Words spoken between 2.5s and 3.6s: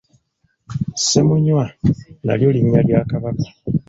linnya lya Kabaka.